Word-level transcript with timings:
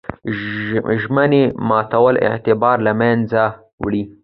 ژمنې 1.01 1.43
ماتول 1.69 2.15
اعتبار 2.27 2.77
له 2.87 2.91
منځه 3.01 3.43
وړي. 3.83 4.03